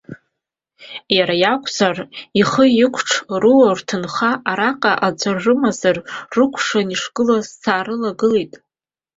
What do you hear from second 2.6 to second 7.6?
икәаҽ, руа-рҭынха араҟа аӡәыр рымазар рыкәшаны ишгылаз